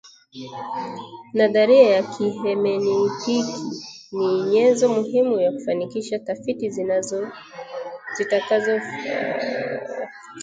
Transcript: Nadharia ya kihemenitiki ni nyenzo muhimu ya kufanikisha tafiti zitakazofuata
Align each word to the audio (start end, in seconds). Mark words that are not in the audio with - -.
Nadharia 1.33 1.89
ya 1.91 2.03
kihemenitiki 2.03 3.43
ni 4.11 4.43
nyenzo 4.43 4.89
muhimu 4.89 5.39
ya 5.39 5.51
kufanikisha 5.51 6.19
tafiti 6.19 6.69
zitakazofuata 8.17 9.09